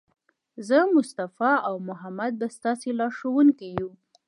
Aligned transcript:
زه، 0.67 0.77
مصطفی 0.95 1.53
او 1.69 1.75
محمد 1.89 2.33
به 2.39 2.47
ستاسې 2.57 2.89
لارښوونکي 2.99 3.67
یو. 3.79 3.89